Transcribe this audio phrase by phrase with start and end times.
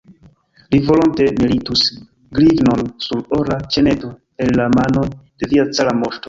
[0.75, 1.83] Li volonte meritus
[2.37, 4.11] grivnon sur ora ĉeneto
[4.47, 6.19] el la manoj de via cara moŝto.